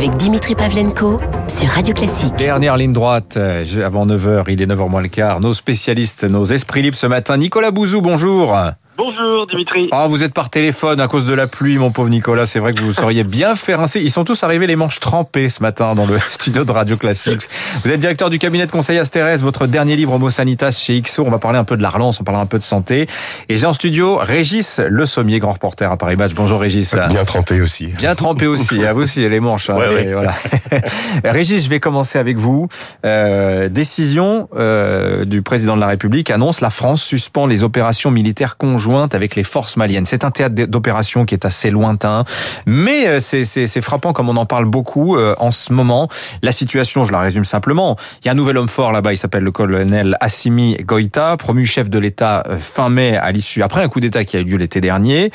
[0.00, 2.34] avec Dimitri Pavlenko sur Radio Classique.
[2.36, 5.40] Dernière ligne droite, euh, avant 9h, il est 9h moins le quart.
[5.40, 7.36] Nos spécialistes, nos esprits libres ce matin.
[7.36, 8.56] Nicolas Bouzou, bonjour.
[8.96, 9.88] Bonjour Dimitri.
[9.92, 12.44] Ah, vous êtes par téléphone à cause de la pluie, mon pauvre Nicolas.
[12.44, 14.00] C'est vrai que vous seriez bien fait rincer.
[14.00, 17.48] Ils sont tous arrivés les manches trempées ce matin dans le studio de Radio Classique.
[17.82, 19.40] Vous êtes directeur du cabinet de conseil Astérès.
[19.42, 21.24] Votre dernier livre Homo Sanitas chez XO.
[21.26, 23.06] On va parler un peu de la relance, on parlera un peu de santé.
[23.48, 26.32] Et j'ai en studio Régis Le Sommier, grand reporter à Paris Match.
[26.34, 26.94] Bonjour Régis.
[26.94, 27.86] Bien trempé aussi.
[27.86, 28.84] Bien trempé aussi.
[28.84, 29.70] À vous aussi les manches.
[29.70, 29.76] hein.
[29.76, 30.06] Ouais, ouais.
[30.08, 30.34] Et Voilà.
[31.24, 32.68] Régis, je vais commencer avec vous.
[33.06, 38.58] Euh, décision euh, du président de la République annonce la France suspend les opérations militaires
[38.58, 40.06] conjointes avec les forces maliennes.
[40.06, 42.24] C'est un théâtre d'opération qui est assez lointain,
[42.66, 46.08] mais euh, c'est- frappant comme on en parle beaucoup euh, en ce moment.
[46.42, 47.96] La situation, je la résume simplement.
[48.22, 51.64] Il y a un nouvel homme fort là-bas, il s'appelle le colonel Assimi Goïta, promu
[51.64, 54.44] chef de l'État euh, fin mai à l'issue, après un coup d'État qui a eu
[54.44, 55.30] lieu l'été dernier.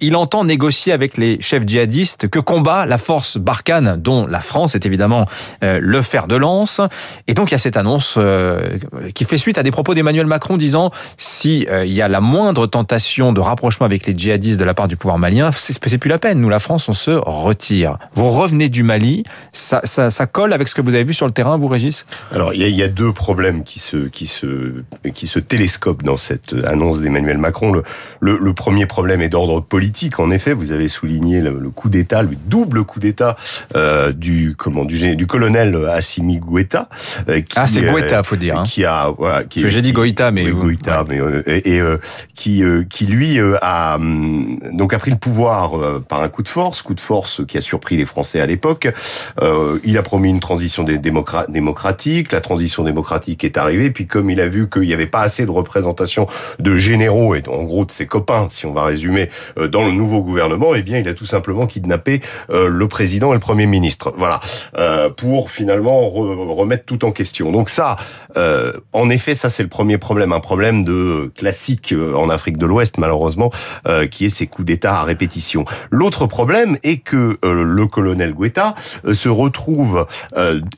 [0.00, 4.74] Il entend négocier avec les chefs djihadistes que combat la force Barkhane, dont la France
[4.74, 5.26] est évidemment
[5.62, 6.80] le fer de lance.
[7.28, 8.18] Et donc il y a cette annonce
[9.14, 12.53] qui fait suite à des propos d'Emmanuel Macron disant si il y a la moindre
[12.66, 16.18] tentation de rapprochement avec les djihadistes de la part du pouvoir malien, c'est plus la
[16.18, 16.40] peine.
[16.40, 17.98] Nous, la France, on se retire.
[18.14, 21.26] Vous revenez du Mali, ça, ça, ça colle avec ce que vous avez vu sur
[21.26, 22.06] le terrain, vous, Régis?
[22.32, 24.74] Alors, il y, a- il y a deux problèmes qui se, qui se,
[25.14, 27.72] qui se télescopent dans cette annonce d'Emmanuel Macron.
[27.72, 27.82] Le,
[28.20, 30.18] le, le premier problème est d'ordre politique.
[30.20, 33.36] En effet, vous avez souligné le, le coup d'État, le double coup d'État
[33.76, 36.88] euh, du, comment, du, colonel Assimi Goïta.
[37.28, 38.64] euh, qui, Ah, c'est euh, Goïta, faut dire, hein.
[38.66, 41.06] Qui a, voilà, qui, j'ai dit qui- Goïta, mais oui, vous- Goïta, ouais.
[41.10, 41.98] mais euh, et, et, euh,
[42.44, 46.28] qui, euh, qui lui euh, a hum, donc a pris le pouvoir euh, par un
[46.28, 48.92] coup de force, coup de force qui a surpris les Français à l'époque.
[49.40, 52.32] Euh, il a promis une transition démocratique.
[52.32, 53.90] La transition démocratique est arrivée.
[53.90, 56.26] Puis comme il a vu qu'il n'y avait pas assez de représentation
[56.58, 59.92] de généraux et en gros de ses copains, si on va résumer, euh, dans le
[59.92, 63.64] nouveau gouvernement, eh bien il a tout simplement kidnappé euh, le président et le premier
[63.64, 64.12] ministre.
[64.18, 64.40] Voilà,
[65.16, 67.52] pour finalement re- remettre tout en question.
[67.52, 67.96] Donc ça,
[68.92, 72.98] en effet, ça c'est le premier problème, un problème de classique en Afrique de l'Ouest
[72.98, 73.50] malheureusement,
[73.86, 75.64] euh, qui est ces coups d'État à répétition.
[75.90, 78.74] L'autre problème est que euh, le colonel Guetta
[79.06, 80.06] euh, se retrouve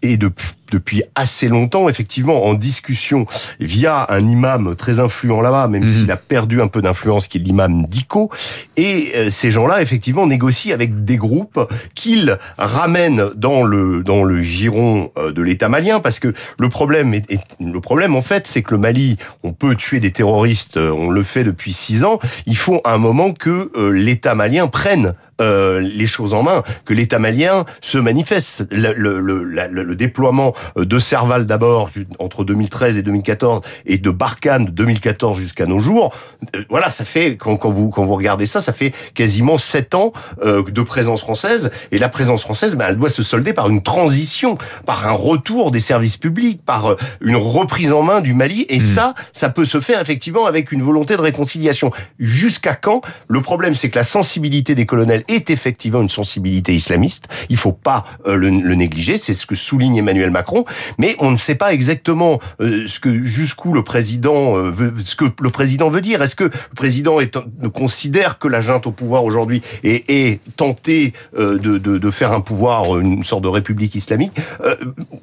[0.02, 3.26] et depuis depuis assez longtemps, effectivement, en discussion
[3.60, 5.88] via un imam très influent là-bas, même Mhm.
[5.88, 8.30] s'il a perdu un peu d'influence, qui est l'imam Diko.
[8.76, 11.60] Et euh, ces gens-là, effectivement, négocient avec des groupes
[11.94, 17.14] qu'ils ramènent dans le dans le giron euh, de l'État malien, parce que le problème
[17.14, 20.76] est, est- le problème en fait, c'est que le Mali, on peut tuer des terroristes,
[20.76, 22.18] euh, on le fait depuis six ans.
[22.46, 26.62] Il faut à un moment que euh, l'État malien prenne euh, les choses en main,
[26.86, 28.64] que l'État malien se manifeste.
[28.70, 34.66] Le, le, le, le- déploiement de Serval d'abord entre 2013 et 2014 et de Barkhane
[34.66, 36.14] de 2014 jusqu'à nos jours,
[36.54, 39.94] euh, voilà, ça fait quand, quand vous quand vous regardez ça, ça fait quasiment sept
[39.94, 40.12] ans
[40.42, 41.70] euh, de présence française.
[41.92, 45.70] Et la présence française, ben, elle doit se solder par une transition, par un retour
[45.70, 48.66] des services publics, par euh, une reprise en main du Mali.
[48.68, 51.90] Et ça, ça peut se faire effectivement avec une volonté de réconciliation.
[52.18, 53.02] Jusqu'à quand?
[53.28, 57.26] Le problème, c'est que la sensibilité des colonels est effectivement une sensibilité islamiste.
[57.48, 59.16] Il faut pas euh, le, le négliger.
[59.16, 60.45] C'est ce que souligne Emmanuel Macron.
[60.98, 65.16] Mais on ne sait pas exactement euh, ce que jusqu'où le président euh, veut, ce
[65.16, 66.22] que le président veut dire.
[66.22, 67.36] Est-ce que le président est,
[67.72, 72.32] considère que la junte au pouvoir aujourd'hui est, est tentée euh, de, de, de faire
[72.32, 74.32] un pouvoir, une sorte de république islamique,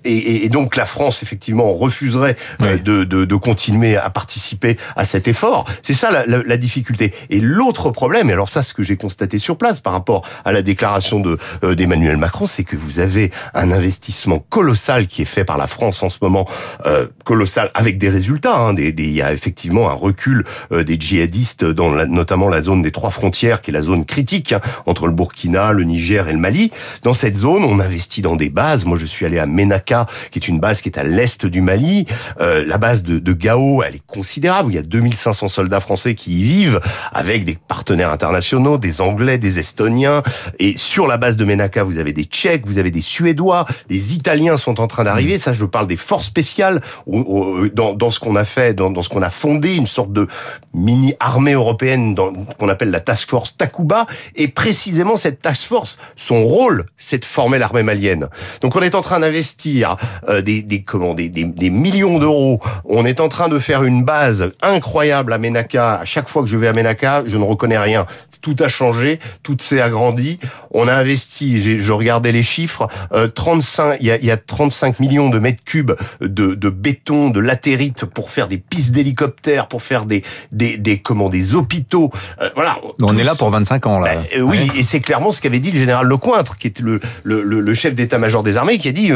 [0.04, 2.80] et, et- donc la France effectivement refuserait Oui.
[2.82, 5.66] de, de, de continuer à participer à cet effort.
[5.82, 7.14] C'est ça la, la, la difficulté.
[7.30, 10.52] Et l'autre problème, et alors ça, ce que j'ai constaté sur place par rapport à
[10.52, 15.26] la déclaration de euh, d'Emmanuel Macron, c'est que vous avez un investissement colossal qui est
[15.26, 16.48] fait par la France en ce moment,
[16.86, 18.56] euh, colossal avec des résultats.
[18.58, 22.50] Hein, des, des- il y a effectivement un recul euh, des djihadistes dans la- notamment
[22.50, 25.84] la zone des trois frontières, qui est la zone critique hein, entre le Burkina, le
[25.84, 26.72] Niger et le Mali.
[27.04, 28.86] Dans cette zone, on investit dans des bases.
[28.86, 31.62] Moi, je suis allé à Menaka, qui est une base qui est à l'est du
[31.62, 32.06] Mali.
[32.42, 34.72] Euh, la base de, de Gao, elle est considérable.
[34.72, 36.80] Il y a 2500 soldats français qui y vivent,
[37.12, 40.24] avec des partenaires internationaux, des Anglais, des Estoniens.
[40.60, 44.14] Et sur la base de Menaka, vous avez des Tchèques, vous avez des Suédois, des
[44.16, 45.38] Italiens sont en train d'arriver.
[45.38, 46.82] Ça, je parle des forces spéciales.
[47.08, 49.88] Au- au- Dans, dans ce qu'on a fait, dans, dans ce qu'on a fondé, une
[49.88, 50.28] sorte de
[50.74, 52.16] mini armée européenne
[52.60, 54.06] qu'on appelle la Task Force Takuba.
[54.36, 58.28] Et précisément, cette Task Force, son rôle, c'est de former l'armée malienne.
[58.62, 59.98] Donc, on est en train d'investir
[60.30, 62.60] euh, des, des, comment, des, des, des millions d'euros.
[62.86, 65.96] On est en train de faire une base incroyable à Menaka.
[66.00, 68.06] À chaque fois que je vais à Menaka, je ne reconnais rien.
[68.42, 70.40] Tout a changé, tout s'est agrandi.
[70.72, 74.93] On a investi, je regardais les chiffres, euh, 35, il y a, y a 35
[74.94, 79.68] 25 millions de mètres cubes de, de béton, de latérite pour faire des pistes d'hélicoptères,
[79.68, 82.12] pour faire des, des, des, comment, des hôpitaux.
[82.42, 82.78] Euh, voilà.
[83.02, 84.16] On est là pour 25 ans, là.
[84.16, 87.42] Ben, oui, et c'est clairement ce qu'avait dit le général Lecointre, qui était le, le,
[87.44, 89.12] le chef d'état-major des armées, qui a dit,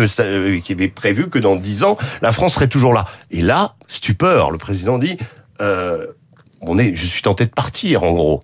[0.63, 3.05] qui avait prévu que dans 10 ans, la France serait toujours là.
[3.31, 5.17] Et là, stupeur, le président dit,
[6.61, 8.43] on est, je suis tenté de partir, en gros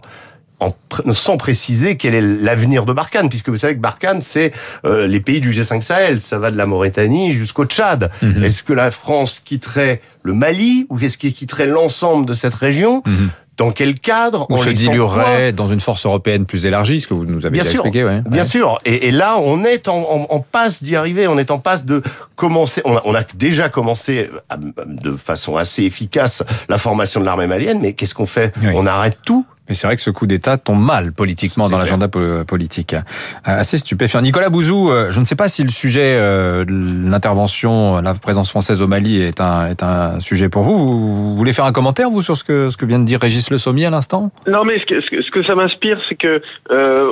[1.14, 4.52] sans préciser quel est l'avenir de Barkhane, puisque vous savez que Barkhane, c'est
[4.86, 8.12] euh, les pays du G5 Sahel, ça va de la Mauritanie jusqu'au Tchad.
[8.22, 8.44] Mhm.
[8.44, 13.04] Est-ce que la France quitterait le Mali ou est-ce qu'il quitterait l'ensemble de cette région?
[13.06, 13.30] Mhm.
[13.58, 14.48] Dans quel cadre?
[14.50, 17.64] On se diluerait dans une force européenne plus élargie, ce que vous nous avez bien
[17.64, 18.04] expliqué.
[18.04, 18.22] Ouais.
[18.28, 18.80] Bien sûr.
[18.84, 21.28] Et, là, on est en, passe d'y arriver.
[21.28, 22.02] On est en passe de
[22.36, 22.82] commencer.
[22.86, 27.78] On a, déjà commencé de façon assez efficace la formation de l'armée malienne.
[27.80, 28.54] Mais qu'est-ce qu'on fait?
[28.74, 32.08] On arrête tout mais c'est vrai que ce coup d'État tombe mal politiquement dans l'agenda
[32.08, 32.94] politique.
[32.94, 33.00] Euh,
[33.46, 34.22] assez stupéfiant.
[34.22, 38.50] Nicolas Bouzou, euh, je ne sais pas si le sujet euh, de l'intervention, la présence
[38.50, 40.88] française au Mali est un, est un sujet pour vous.
[40.88, 43.50] Vous voulez faire un commentaire, vous, sur ce que, ce que vient de dire Régis
[43.50, 44.32] Le Sommier à l'instant?
[44.48, 47.10] Non, mais ce que, ce que ça m'inspire, c'est que euh,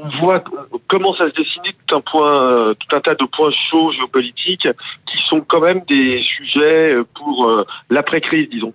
[0.00, 0.42] on, voit
[0.88, 4.68] comment ça se dessiner tout un point, tout un tas de points chauds géopolitiques
[5.06, 8.72] qui sont quand même des sujets pour l'après-crise, disons.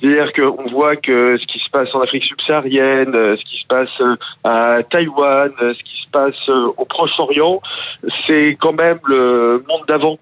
[0.00, 3.66] C'est-à-dire qu'on voit que ce qui se passe en Afrique subsaharienne, euh, ce qui se
[3.66, 7.60] passe euh, à Taïwan, euh, ce qui se passe au Proche-Orient,
[8.26, 10.18] c'est quand même le monde d'avant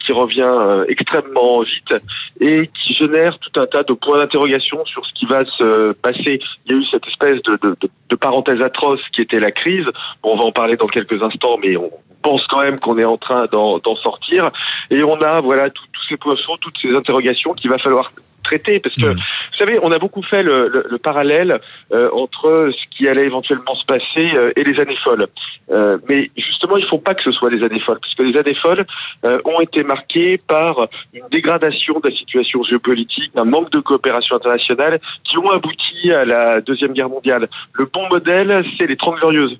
[0.00, 1.94] qui revient extrêmement vite
[2.40, 6.40] et qui génère tout un tas de points d'interrogation sur ce qui va se passer.
[6.66, 7.76] Il y a eu cette espèce de, de,
[8.10, 9.86] de, parenthèse atroce qui était la crise.
[10.22, 11.90] on va en parler dans quelques instants, mais on
[12.22, 14.50] pense quand même qu'on est en train d'en sortir.
[14.90, 18.12] Et on a voilà tous ces points toutes ces interrogations qu'il va falloir
[18.44, 19.14] traiter parce que mmh.
[19.14, 21.58] vous savez on a beaucoup fait le, le, le parallèle
[21.92, 25.26] euh, entre ce qui allait éventuellement se passer euh, et les années folles
[25.70, 28.54] euh, mais justement il faut pas que ce soit les années folles puisque les années
[28.54, 28.84] folles
[29.24, 34.36] euh, ont été marquées par une dégradation de la situation géopolitique un manque de coopération
[34.36, 39.16] internationale qui ont abouti à la deuxième guerre mondiale le bon modèle c'est les Trente
[39.16, 39.58] glorieuses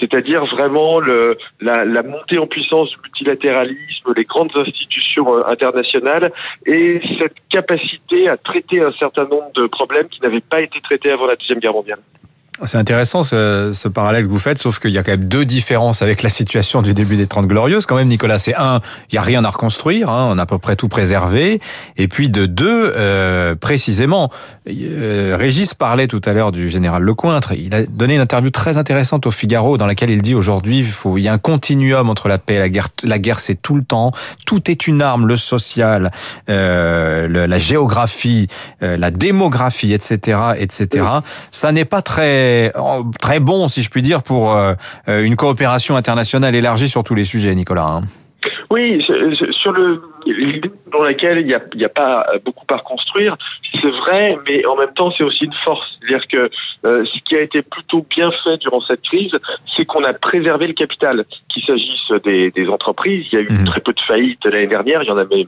[0.00, 6.32] c'est-à-dire vraiment la, la, montée en puissance du multilatéralisme, les grandes institutions euh, internationales
[6.66, 11.12] et cette capacité à traiter un certain nombre de problèmes qui n'avaient pas été traités
[11.12, 12.00] avant la Deuxième Guerre mondiale.
[12.64, 15.44] C'est intéressant ce, ce, parallèle que vous faites, sauf qu'il y a quand même deux
[15.44, 17.86] différences avec la situation du début des Trente Glorieuses.
[17.86, 18.80] Quand même, Nicolas, c'est un,
[19.10, 21.60] il y a rien à reconstruire, hein, on a à peu près tout préservé.
[21.96, 24.30] Et puis de deux, euh, précisément,
[24.68, 27.52] euh, Régis parlait tout à l'heure du général Lecointre.
[27.52, 30.86] Il a donné une interview très intéressante au Figaro dans laquelle il dit aujourd'hui,
[31.16, 32.88] il y a un continuum entre la paix et la guerre.
[33.04, 34.12] La guerre, c'est tout le temps.
[34.46, 36.12] Tout est une arme, le social,
[36.48, 38.46] euh, la géographie,
[38.82, 41.06] euh, la démographie, etc., etc.
[41.50, 42.51] Ça n'est pas très
[43.20, 44.74] très, bon, si je puis dire, pour euh,
[45.08, 47.86] euh, une coopération internationale élargie sur tous les sujets, Nicolas.
[47.86, 48.02] Hein.
[48.70, 49.04] Oui,
[49.50, 50.02] sur le
[50.92, 53.36] dans laquelle il n'y a, a, pas beaucoup à reconstruire,
[53.80, 55.84] c'est vrai, mais en même temps c'est aussi une force.
[56.00, 56.50] C'est-à-dire que
[56.86, 59.32] euh, ce qui a été plutôt bien fait durant cette crise,
[59.76, 61.24] c'est qu'on a préservé le capital.
[61.48, 63.64] Qu'il s'agisse des, des, entreprises, il y a eu mmh.
[63.64, 65.46] très peu de faillites l'année dernière, il y en avait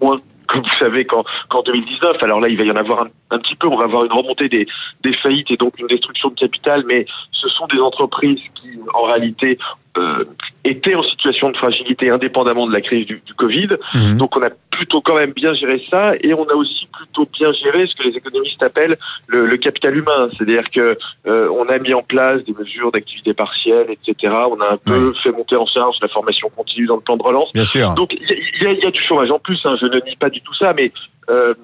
[0.00, 1.24] moins comme vous savez, qu'en
[1.64, 4.12] 2019, alors là, il va y en avoir un, petit peu, on va avoir une
[4.12, 4.66] remontée des,
[5.02, 9.02] des faillites et donc une destruction de capital, mais ce sont des entreprises qui, en
[9.04, 9.58] réalité,
[9.98, 10.24] euh,
[10.64, 13.68] étaient en situation de fragilité indépendamment de la crise du, du Covid.
[13.94, 14.16] Mhm.
[14.16, 17.52] Donc on a plutôt quand même bien géré ça et on a aussi plutôt bien
[17.52, 18.98] géré ce que les économistes appellent
[19.28, 20.28] le, le capital humain.
[20.36, 24.32] C'est-à-dire que euh, on a mis en place des mesures d'activité partielle, etc.
[24.50, 27.22] On a un peu fait monter en charge la formation continue dans le plan de
[27.22, 27.52] relance.
[27.52, 27.94] Bien sûr.
[27.94, 29.60] Donc il y, y, a du chômage en plus.
[29.64, 30.90] Hein, je ne nie pas du tout ça, mais
[31.30, 31.54] euh,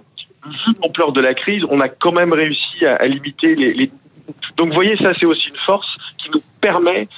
[0.44, 3.90] vu l'ampleur de la crise, on a quand même réussi à, à limiter les, les
[4.56, 5.86] donc vous voyez, ça c'est aussi une force
[6.18, 7.08] qui nous permet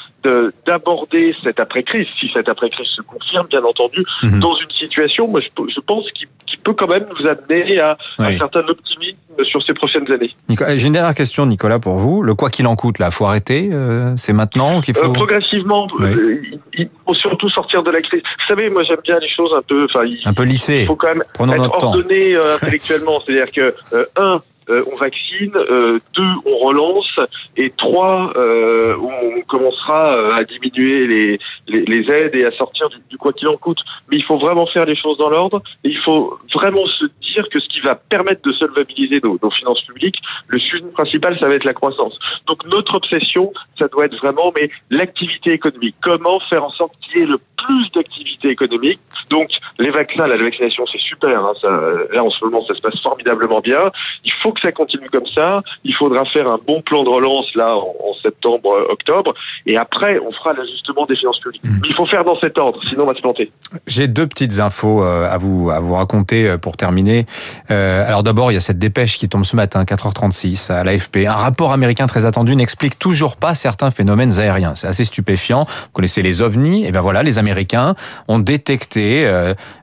[0.67, 4.41] d'aborder cette après-crise, si cette après-crise se confirme, bien entendu, mhm.
[4.41, 7.99] dans une situation, moi, je, je pense, qui, qui, peut quand même nous amener à
[8.19, 10.31] un certain optimisme sur ces prochaines années.
[10.49, 12.23] J'ai une dernière question, Nicolas, pour vous.
[12.23, 15.11] Le quoi qu'il en coûte, là, faut arrêter euh, C'est maintenant qu'il faut...
[15.11, 16.41] Euh, progressivement, euh,
[16.73, 18.23] il faut surtout sortir de la crise.
[18.23, 19.87] Vous savez, moi, j'aime bien les choses un peu...
[20.25, 20.83] Un peu lissées.
[20.83, 23.21] Il faut quand même Prenons être ordonné intellectuellement.
[23.27, 23.75] C'est-à-dire que,
[24.17, 27.21] un, euh, on vaccine, euh, deux, on relance,
[27.56, 33.33] et trois, euh, on commencera à diminuer les, les, aides et à sortir du, quoi
[33.33, 33.80] qu'il en coûte.
[34.11, 37.04] Mais il faut vraiment faire les choses dans l'ordre, et il faut vraiment se
[37.35, 40.18] dire que ce qui va permettre de solvabiliser nos, nos finances publiques,
[40.49, 42.18] le sujet principal, ça va être la croissance.
[42.47, 45.97] Donc notre obsession, ça doit être vraiment mais l'activité économique.
[46.02, 49.00] Comment faire en sorte qu'il y ait le plus d'activité économique?
[49.30, 51.44] Donc les vaccins, la vaccination, c'est super.
[51.44, 51.71] Hein, ça,
[52.12, 53.90] là en ce moment, ça se passe formidablement bien.
[54.25, 55.62] Il faut que ça continue comme ça.
[55.85, 59.35] Il faudra faire un bon plan de relance là en, en septembre, euh, octobre,
[59.66, 61.54] et après on fera l'ajustement des finances publiques.
[61.63, 61.79] Mm.
[61.83, 63.51] Mais il faut faire dans cet ordre, sinon on va se planter.
[63.87, 67.27] J'ai deux petites infos euh, à vous à vous raconter euh, pour terminer.
[67.71, 71.27] Euh, alors d'abord, il y a cette dépêche qui tombe ce matin, 4h36 à l'AFP.
[71.27, 74.75] Un rapport américain très attendu n'explique toujours pas certains phénomènes aériens.
[74.75, 75.65] C'est assez stupéfiant.
[75.65, 77.95] Vous connaissez les ovnis Et ben voilà, les Américains
[78.29, 79.23] ont détecté.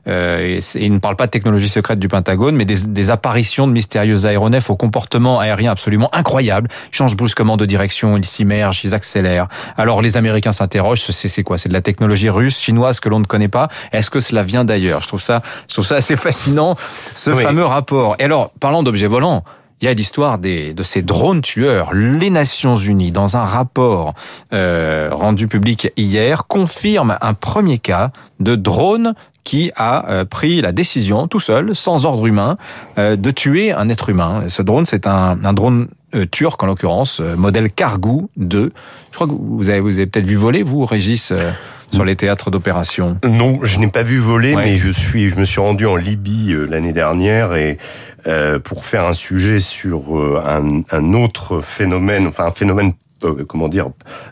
[0.06, 4.26] Et ils ne parlent pas de technologie secrète du Pentagone, mais des, apparitions de mystérieux
[4.26, 6.68] aéronefs au comportement aérien absolument incroyable.
[6.92, 9.48] Ils changent brusquement de direction, ils s'immergent, ils accélèrent.
[9.76, 11.00] Alors les Américains s'interrogent.
[11.00, 13.68] C'est quoi C'est de la technologie russe, chinoise que l'on ne connaît pas.
[13.92, 15.00] Est-ce que cela vient d'ailleurs?
[15.00, 16.74] Je trouve ça, je trouve ça assez fascinant,
[17.14, 17.44] ce Oui.
[17.44, 18.16] fameux rapport.
[18.18, 19.44] Et alors, parlant d'objets volants,
[19.80, 21.92] il y a l'histoire des de ces drones tueurs.
[21.94, 24.14] Les Nations Unies, dans un rapport
[24.52, 30.72] euh, rendu public hier, confirme un premier cas de drone qui a euh, pris la
[30.72, 32.56] décision tout seul, sans ordre humain,
[32.98, 34.44] euh, de tuer un être humain.
[34.48, 38.72] Ce drone, c'est un, un drone euh, turc en l'occurrence, euh, modèle Kargou 2.
[39.10, 41.50] Je crois que vous avez, vous avez peut-être vu voler, vous, Régis, euh,
[41.90, 43.18] sur les théâtres d'opération.
[43.24, 44.64] Non, je n'ai pas vu voler, Ouais.
[44.64, 47.78] mais je suis, je me suis rendu en Libye euh, l'année dernière et
[48.26, 52.92] euh, pour faire un sujet sur euh, un, un autre phénomène, enfin un phénomène
[53.24, 53.90] euh, comment dire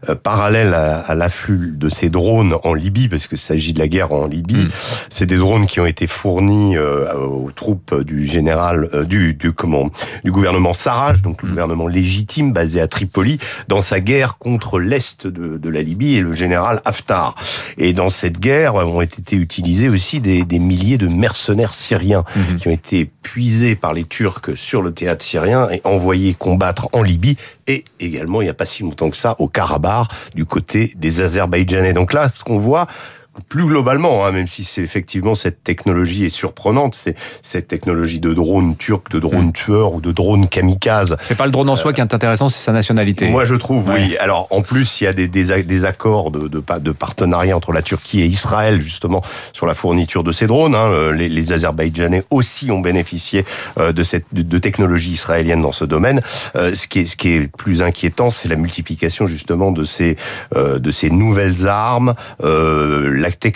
[0.08, 3.88] euh, parallèle à, à l'afflux de ces drones en Libye, parce que s'agit de la
[3.88, 4.64] guerre en Libye.
[4.64, 4.68] Mm.
[5.08, 9.90] C'est des drones qui ont été fournis euh, aux troupes du général du, du comment
[10.24, 11.50] du gouvernement Sarraj, donc le Mm.
[11.52, 16.20] gouvernement légitime basé à Tripoli, dans sa guerre contre l'est de, de la Libye et
[16.20, 17.34] le général Haftar.
[17.78, 22.56] Et dans cette guerre ont été utilisés aussi des, des milliers de mercenaires syriens Mhm.
[22.56, 27.02] qui ont été puisés par les Turcs sur le théâtre syrien et envoyés combattre en
[27.02, 27.36] Libye
[27.70, 31.20] et également il n'y a pas si longtemps que ça au Karabakh du côté des
[31.20, 31.92] Azerbaïdjanais.
[31.92, 32.86] Donc là, ce qu'on voit
[33.48, 38.32] plus globalement, hein, même si c'est effectivement cette technologie est surprenante, c'est cette technologie de
[38.32, 39.52] drone turc, de drone Mm.
[39.52, 41.16] tueur ou de drone kamikaze.
[41.22, 43.28] C'est pas le drone en soi qui est intéressant, c'est sa nationalité.
[43.28, 43.94] Moi, je trouve, Ouais.
[44.08, 44.16] oui.
[44.18, 47.72] Alors, en plus, il y a des, des, des accords de, de, de partenariat entre
[47.72, 50.74] la Turquie et Israël, justement, sur la fourniture de ces drones.
[50.74, 50.90] Hein.
[50.90, 53.44] Euh, Les, les Azerbaïdjanais aussi ont bénéficié
[53.78, 56.20] euh, de cette de, de technologie israélienne dans ce domaine.
[56.56, 60.16] Euh, ce qui est ce qui est plus inquiétant, c'est la multiplication justement de ces
[60.56, 62.14] euh, de ces nouvelles armes.
[62.44, 63.10] Euh,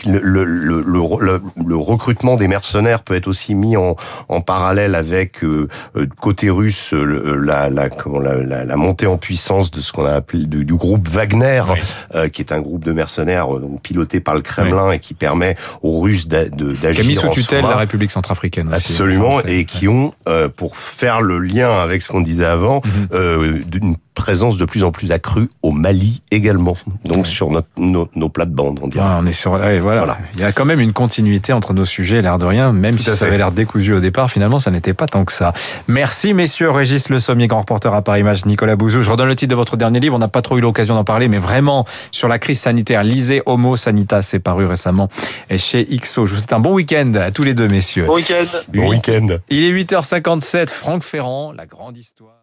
[0.06, 0.82] la le, le, le,
[1.20, 3.96] le, le recrutement des mercenaires peut être aussi mis en,
[4.28, 9.16] en parallèle avec euh, euh, côté russe le- la, la, comment, la, la, montée en
[9.16, 11.78] puissance de ce qu'on a appelé du, du groupe Wagner, Oui.
[12.14, 15.14] euh, qui est un groupe de mercenaires euh, donc, piloté par le Kremlin et qui
[15.14, 18.92] permet aux Russes d'a- de- qui a mis d'agir sous tutelle la République centrafricaine aussi.
[18.92, 19.58] Absolument, on sait.
[19.58, 23.96] et qui ont, euh, pour faire le lien avec ce qu'on disait avant, euh, d'une
[24.14, 27.24] présence de plus en plus accrue au Mali également, donc Ouais.
[27.24, 29.04] sur notre, nos, nos plates-bandes, on dirait.
[29.04, 30.00] Ouais, on est sur, ouais, voilà.
[30.04, 30.18] Voilà.
[30.34, 33.02] Il y a quand même une continuité entre nos sujets, l'air de rien, même Tout
[33.02, 33.26] si ça fait.
[33.26, 35.52] avait l'air décousu au départ, finalement, ça n'était pas tant que ça.
[35.88, 36.70] Merci, messieurs.
[36.70, 39.02] Régis Le Sommier, grand reporter à Paris Match, Nicolas Bouzou.
[39.02, 40.14] Je redonne le titre de votre dernier livre.
[40.14, 43.42] On n'a pas trop eu l'occasion d'en parler, mais vraiment, sur la crise sanitaire, lisez
[43.46, 45.08] Homo Sanitas, c'est paru récemment
[45.56, 46.26] chez XO.
[46.26, 48.06] Je vous souhaite un bon week-end à tous les deux, messieurs.
[48.06, 48.44] Bon week-end.
[48.72, 49.26] Bon week-end.
[49.50, 52.34] Il est 8h57, Franck Ferrand, la grande histoire.